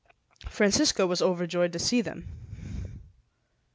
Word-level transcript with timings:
Francisco 0.49 1.05
was 1.05 1.21
overjoyed 1.21 1.71
to 1.71 1.77
see 1.77 2.01
them. 2.01 2.27